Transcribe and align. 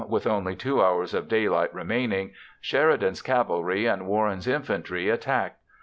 with 0.09 0.25
only 0.25 0.55
2 0.55 0.81
hours 0.81 1.13
of 1.13 1.27
daylight 1.27 1.71
remaining, 1.75 2.33
Sheridan's 2.59 3.21
cavalry 3.21 3.85
and 3.85 4.07
Warren's 4.07 4.47
infantry 4.47 5.09
attacked. 5.11 5.59